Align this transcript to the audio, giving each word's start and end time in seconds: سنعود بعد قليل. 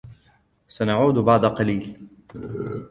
سنعود 0.67 1.15
بعد 1.25 1.45
قليل. 1.45 2.07